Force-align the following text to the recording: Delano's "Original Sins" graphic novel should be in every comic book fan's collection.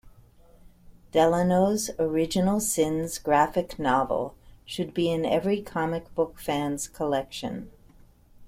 Delano's 1.11 1.91
"Original 1.99 2.59
Sins" 2.59 3.19
graphic 3.19 3.77
novel 3.77 4.33
should 4.65 4.95
be 4.95 5.11
in 5.11 5.27
every 5.27 5.61
comic 5.61 6.11
book 6.15 6.39
fan's 6.39 6.87
collection. 6.87 7.69